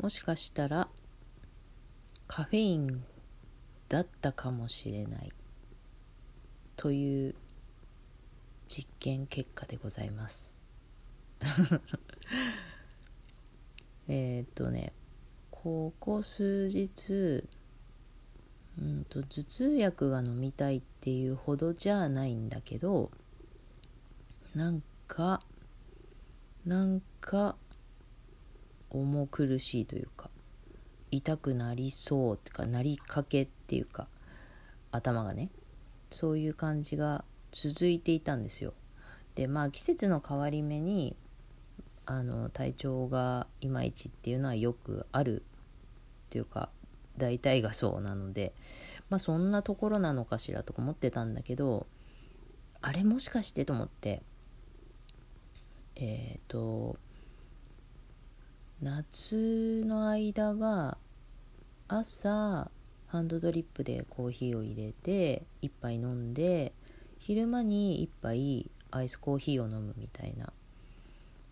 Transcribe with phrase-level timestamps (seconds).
[0.00, 0.88] もしかしたら
[2.26, 3.04] カフェイン
[3.88, 5.32] だったかもしれない。
[6.76, 7.34] という
[8.66, 10.58] 実験結果でございます。
[14.08, 14.94] えっとね
[15.50, 17.44] ここ数日
[18.78, 23.10] うんと頭痛薬が飲みたいっていうほどじゃないんだけど
[24.54, 25.42] なんか
[26.64, 27.56] なんか
[28.90, 30.30] 重苦しいというか
[31.10, 34.06] 痛くなりそうっていうかなりかけっていうか
[34.92, 35.50] 頭がね
[36.10, 38.74] そういう感じが続いていたんですよ。
[39.34, 41.16] でまあ季節の変わり目に
[42.06, 45.44] あの体調がいまいちっていうのはよくあるっ
[46.30, 46.70] ていうか
[47.16, 48.52] 大体がそうなので
[49.08, 51.86] まあそんなところなのかしらとか思ってたんだけど
[52.82, 54.22] あれもしかしてと思って
[55.96, 56.96] えっ、ー、と
[58.82, 60.96] 夏の間は
[61.86, 62.70] 朝
[63.08, 66.72] ハンドドリップでコーヒーを入れて1杯飲んで
[67.18, 70.50] 昼間に1杯アイスコーヒーを飲むみたいな。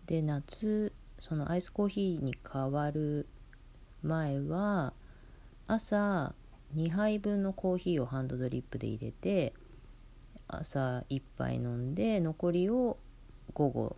[0.07, 3.27] で夏そのアイスコーヒーに変わる
[4.01, 4.93] 前は
[5.67, 6.33] 朝
[6.75, 9.53] 2杯分のコーヒーをハンドドリップで入れて
[10.47, 12.97] 朝1杯飲んで残りを
[13.53, 13.95] 午後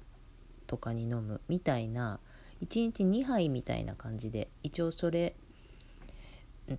[0.67, 2.19] とかに飲むみたいな
[2.63, 5.35] 1日2杯みたいな感じで一応それ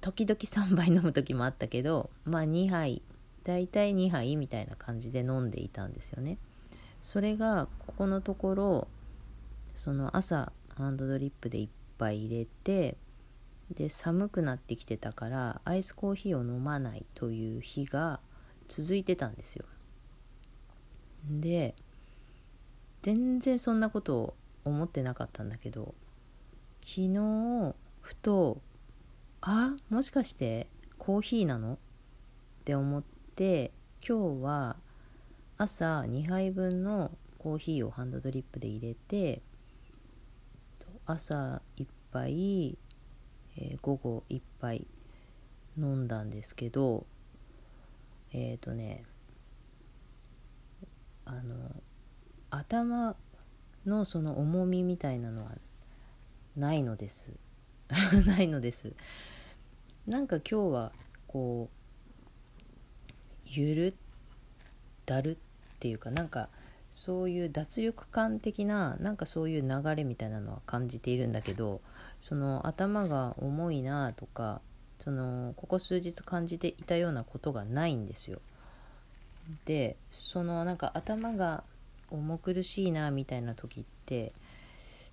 [0.01, 3.03] 時々3杯飲む時もあったけどまあ2杯
[3.45, 6.39] 大体2杯みたいな感じで飲んでいたんですよね。
[7.03, 8.89] それがここのところ
[9.75, 12.97] その朝ハンドドリップで1杯入れて
[13.73, 18.21] で寒くなってきてたからアイスコーヒーを飲まないという日が
[18.69, 19.65] 続いてたんですよ。
[21.29, 21.75] で
[23.03, 25.95] 全然そんなことを思ってなかったんだけど
[26.83, 28.61] 昨日ふと
[29.41, 31.75] あもしかしてコーヒーなの？
[31.75, 31.79] っ
[32.65, 33.03] て思っ
[33.35, 33.73] て
[34.07, 34.77] 今日は
[35.59, 39.43] 朝2杯分のコーヒーをハンドドリップで入れて
[41.07, 42.79] 朝1杯
[43.57, 44.87] えー、午後1杯
[45.77, 47.07] 飲んだんですけど
[48.33, 49.05] えっ、ー、とね
[51.25, 51.55] あの
[52.51, 53.15] 頭
[53.87, 55.53] のその重みみたいなのは
[56.57, 57.33] ないのです
[58.27, 58.93] ないのです
[60.07, 60.93] なんか今日は
[61.27, 61.83] こう
[63.47, 63.97] ゆる
[65.07, 66.49] だるっていうかなんか
[66.91, 71.81] そういう脱力感的ななんかそういう流れみたいなのは感じているんだけど
[72.21, 74.61] その頭が重いなとか
[75.03, 78.41] そのここ数日感じていたようなことがないんですよ。
[79.65, 81.65] でそのなんか頭が
[82.13, 84.33] 重苦しいなみたいな時って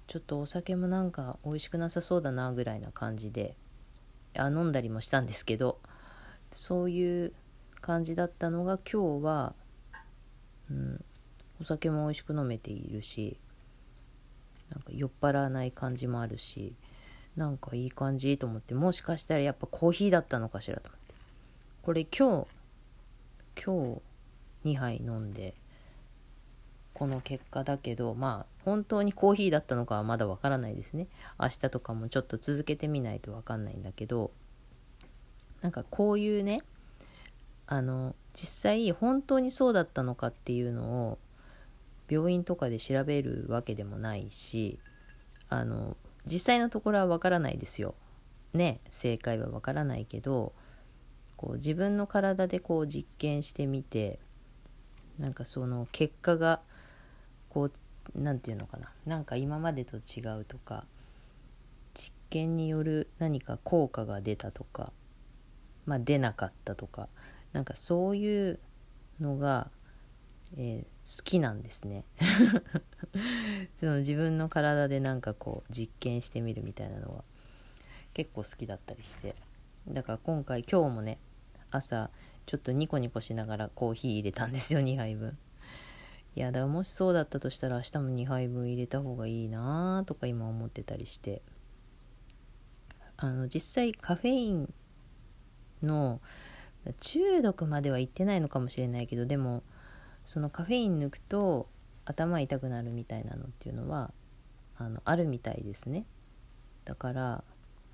[0.07, 3.55] ちょっとお酒もなんか美味しくなさそうだなぐらいな感じで
[4.35, 5.79] あ飲んだりもしたんですけど
[6.51, 7.33] そういう
[7.81, 9.53] 感じだったのが今日は、
[10.69, 11.03] うん、
[11.61, 13.37] お酒も美味しく飲めているし
[14.71, 16.73] なんか酔っ払わない感じもあるし
[17.35, 20.99] なんかいい感じと思ってもしかしたらやっぱコーヒーだったのかしらと思って。
[21.81, 24.01] これ今日今
[24.63, 25.55] 日2杯飲んで
[26.99, 31.07] この結果だけどまあ本当にコーヒーだったのかはまだわからないですね
[31.39, 34.31] 明日とかもちょっと続けてみないとわかんないんだけど
[35.61, 36.59] なんかこういうね
[37.67, 41.19] あの実際本当にそうだったのかっていうのを
[42.09, 44.77] 病院とかで調べるわけでもないし
[45.47, 45.95] あの
[46.25, 47.95] 実際のところはわからないですよ。
[48.53, 50.51] ね正解はわからないけど
[51.37, 54.19] こう自分の体でこう実験してみて
[55.17, 56.59] なんかその結果が
[57.49, 57.71] こう
[58.15, 58.91] 何て言うのかな。
[59.05, 60.85] なんか今までと違うとか
[61.93, 64.91] 実験による何か効果が出たとか
[65.85, 67.07] まあ出なかったとか
[67.53, 68.59] なんかそういう
[69.19, 69.69] のが
[70.57, 72.05] えー、好きなんですね。
[73.79, 77.23] その自分の体でなんかこう実験してみるみたいなのは
[78.13, 79.35] 結構好きだったりして。
[79.87, 81.17] だから今回今日もね
[81.71, 82.09] 朝
[82.45, 85.37] ちょっとニコニコしながらコーヒー入れたんですよ2杯分。
[86.39, 91.41] いやだもしそうだったとしたら明日も2杯分入れた方がいいなとか今思ってたりして。
[93.21, 94.73] あの実際カフェイン
[95.83, 96.21] の
[97.01, 99.61] 中毒までは行ってないのかもしれないけどでも
[100.23, 101.67] そのカフェイン抜くと
[102.05, 104.13] 頭痛くなるみたいなのっていうのは
[104.77, 106.05] あのあるみたいですね。
[106.85, 107.43] だから、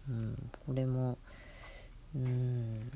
[0.08, 1.18] うん、これも
[2.16, 2.92] うん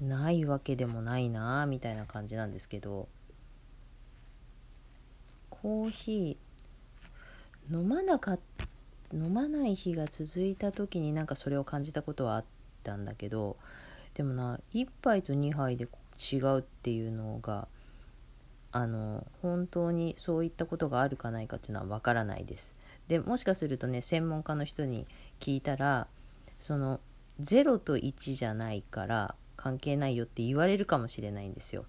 [0.00, 3.08] ないわけでもないなみたいな感じなんですけど。
[5.62, 8.40] コーヒー飲まなかっ
[9.14, 12.44] 飲まない日が続いた時になんかそれを感じたことはあっ
[12.82, 13.56] たんだけど
[14.14, 15.86] でもな1杯と2杯で
[16.18, 17.68] 違うっていうのが
[18.72, 22.72] あの本当にそういったことがあるかないかっていうのはわからないです。
[23.08, 25.06] でもしかするとね専門家の人に
[25.40, 26.06] 聞いたら
[26.58, 27.00] その
[27.40, 31.84] 0と1じゃないから関係ないよって言われるかもしれないんですよ。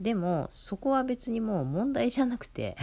[0.00, 2.76] でもそこは別にもう問題じゃなくて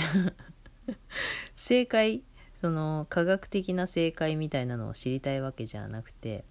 [1.55, 2.23] 正解
[2.55, 6.43] その科学的な正解みたいなのを知りたいわけじゃなくて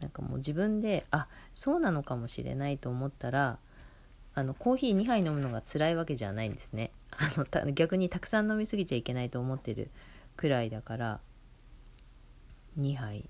[0.00, 3.58] なんかもう自分であそうなのかもしれないと思ったら
[4.34, 6.90] あのコーヒー2杯飲むのが辛いわけじゃないんですね。
[7.10, 9.90] あの逆にたくさん飲みすぎちゃいけないと思ってる
[10.36, 11.20] くらいだから
[12.78, 13.28] 2杯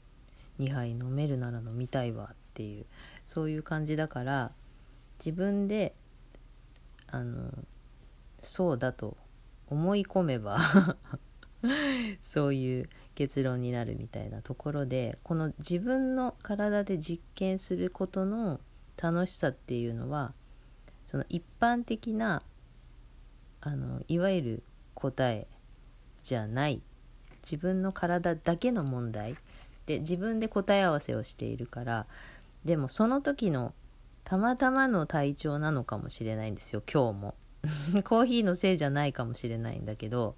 [0.61, 2.87] 2杯飲めるなら飲みたいわっていう
[3.27, 4.53] そういう感じだから
[5.19, 5.95] 自分で
[7.13, 7.53] あの
[8.43, 9.17] そうだと
[9.69, 10.59] 思い込めば
[12.23, 18.61] そういう結論になるみたいなところでこの自分の体で実験することの
[18.97, 20.33] 楽しさっていうのは
[21.07, 22.43] その一般的な
[23.61, 24.63] あのいわゆる
[24.95, 25.47] 答え
[26.23, 26.81] じゃない
[27.43, 29.37] 自分の体だけの問題
[29.87, 32.07] で自分で答え合わせをしているから
[32.65, 33.75] でもその時の
[34.33, 37.35] たまたまの体調なのかもしれないんですよ今日も。
[38.03, 40.37] コーヒーのせいじゃないかもしれないんだけど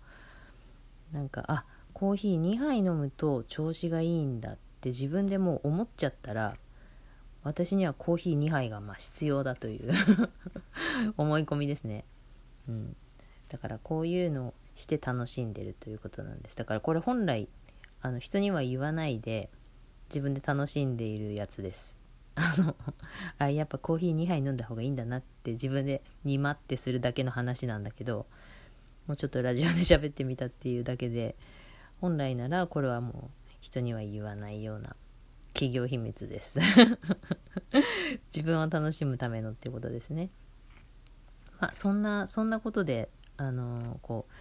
[1.13, 6.57] なんかあコーヒー2杯飲むと調子がいいんだって自分でもう思っちゃったら
[7.45, 9.93] 私にはコーヒー2杯がま必要だという
[11.17, 12.05] 思い込みですね、
[12.69, 12.97] うん、
[13.49, 16.57] だからこういうのをして楽しんでるということなんです。
[16.57, 17.49] だからこれ本来
[18.01, 19.51] あの人には言わないで
[20.09, 21.94] 自分で楽しんでいるやつです。
[22.37, 22.77] あの
[23.39, 28.27] あやっぱコーヒー2杯飲んだ方がいいんだなって自分でにまってするだけの話なんだけど
[29.07, 31.37] もうちょっとラジオで喋ってみたっていうだけで
[32.01, 34.97] 本来ならこれはもう人には言わないような
[35.55, 36.59] 企業秘密です。
[38.35, 40.31] 自分を楽しむためのっていうことですね。
[41.61, 44.33] まあそんなそんなことであのこう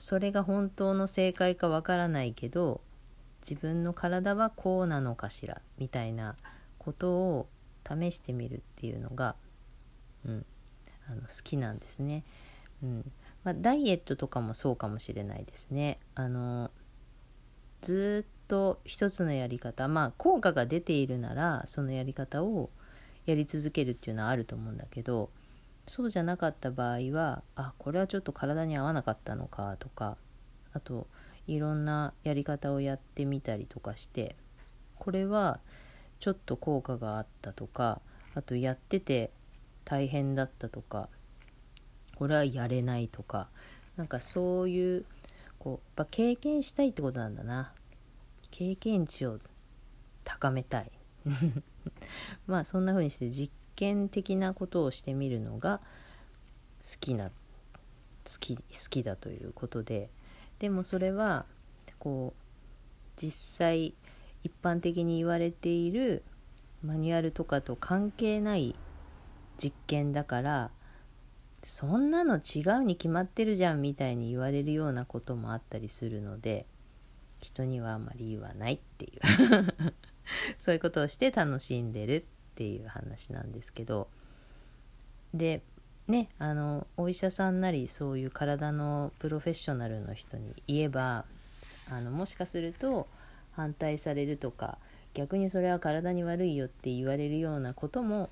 [0.00, 2.80] それが本当の正解かわからないけど
[3.42, 6.36] 自分の体はこうなのかしらみたいな
[6.78, 7.48] ことを
[7.86, 9.36] 試してみるっていうのが、
[10.24, 10.46] うん、
[11.08, 12.24] あの好きなんですね。
[12.82, 13.12] うん
[13.44, 15.98] まあ、ダイエットとかもそうかもしれないですね。
[16.14, 16.70] あの
[17.80, 22.70] ずっと一つのやり方まあ効果が出ているならそのやり方を
[23.24, 25.30] やり続けるっていうのはあると思うんだけど
[25.86, 30.16] そうじゃなかった場合はあこれはちょっと体に合わなかったのかとか
[30.72, 31.06] あと
[31.50, 34.36] いろんなやり方をやってみたりとかして
[34.98, 35.58] これは
[36.20, 38.00] ちょっと効果があったとか
[38.34, 39.30] あとやってて
[39.84, 41.08] 大変だったとか
[42.14, 43.48] これはやれないとか
[43.96, 45.04] なんかそういう
[45.58, 47.72] こうやっぱ経験したいってことなんだな。
[48.50, 49.38] 経験値を
[50.24, 50.90] 高めたい。
[52.46, 55.80] まあそんな風にして実験的なことをしてみるのが
[56.80, 57.34] 好きな好
[58.38, 60.10] き好きだということで
[60.60, 61.46] でもそれは
[61.98, 62.40] こう
[63.20, 63.94] 実際
[64.44, 66.22] 一般的に言われている
[66.84, 68.76] マニュアルとかと関係ない
[69.62, 70.70] 実験だから
[71.62, 76.66] そんなの違うに決まってるじゃんみたいに言われるようなこともあったりするので
[77.40, 79.20] 人にはあまり言わないっていう。
[80.58, 82.24] そういうことをして楽しんでるっ
[82.54, 84.08] ていう話なんですけど。
[85.34, 85.62] で
[86.10, 91.24] ねあのお医者さんなりそういう体のプロフェッショナルの人に言えば
[91.90, 93.08] あのもしかすると
[93.52, 94.78] 反対されるとか
[95.14, 98.30] 逆にそれは体に悪いよって言われるようなことも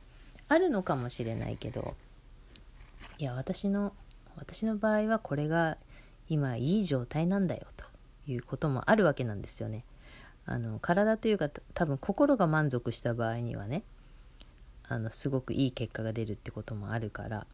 [0.49, 1.94] あるのかもしれないけど
[3.18, 3.92] いや私の
[4.37, 5.76] 私の場合はこれが
[6.28, 7.85] 今いい状態なんだよと
[8.30, 9.85] いうこともあるわけなんですよね。
[10.44, 13.82] あの体というか多分心が満足した場合にはね
[14.88, 17.47] あのすごくいい結果が出るってこともあるから、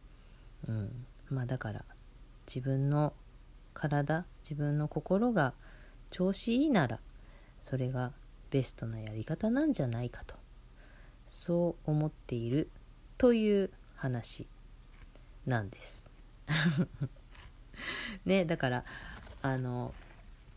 [0.67, 1.85] うん、まあだから
[2.47, 3.13] 自分の
[3.73, 5.53] 体自分の心が
[6.11, 6.99] 調子いいなら
[7.61, 8.11] それが
[8.51, 10.35] ベストなやり方なんじゃないかと
[11.27, 12.69] そう思っている
[13.17, 14.47] という話
[15.45, 16.01] なんです。
[18.25, 18.85] ねだから
[19.41, 19.93] あの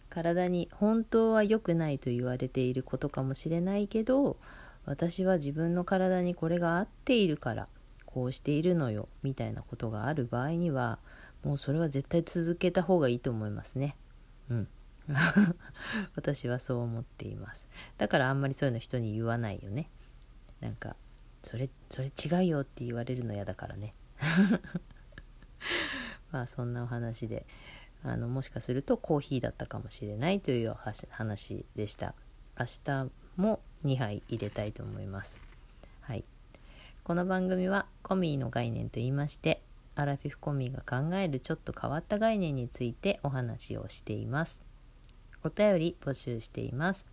[0.09, 4.37] 体に本当は良くないと言われていることかもしれないけど
[4.85, 7.69] 私は自分の体にこれが合っているから
[8.11, 10.99] こうしているのよみたいなことがある場合には
[11.45, 13.97] もうそれは絶対続けた方がいいと思いますね。
[14.49, 14.69] うん。
[16.17, 17.69] 私はそう思っています。
[17.99, 19.91] だからあんまりそういうの人に言わないよね。
[20.61, 20.97] なんか
[21.43, 23.95] それそれ違うよって言われるの嫌だからね。
[26.33, 27.47] まあそんなお話で
[28.03, 30.75] あのもしかするとコーヒーだったかもしれないという
[31.11, 32.15] 話でした。
[32.59, 35.48] 明日も2杯入れたいと思います。
[37.09, 39.63] この番組はコミーの概念と言いまして
[39.95, 44.61] アラフィフコミーが考えるちょっと変わった概念についてお話をしています
[45.43, 47.07] お便り募集しています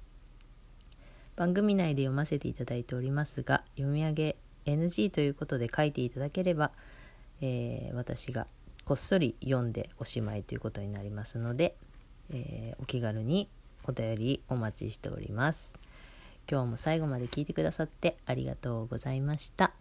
[1.37, 4.35] 番組内で読ませていただいておりますが読み上げ
[4.65, 6.71] NG ということで書いていただければ、
[7.39, 8.47] えー、私が
[8.83, 11.77] こっそり読んでおしまいということになりますので、
[12.31, 13.47] えー、お気軽に
[13.85, 15.73] お便りお待ちしております。
[16.51, 19.71] 今日も最後まで聞いてくださってありがとうございました。